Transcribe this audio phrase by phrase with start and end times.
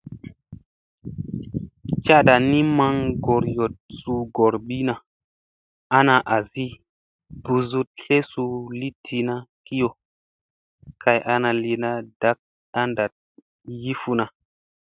[2.05, 4.93] Cada di maŋ gooryoɗ suu goorbina
[5.97, 6.65] ana assi
[7.43, 8.43] busuɗ tlesu
[8.79, 9.35] li tina
[9.65, 9.89] kiyo
[11.01, 12.45] kay ana lina dakwa
[12.79, 13.11] a naɗ
[13.81, 14.25] yi funa.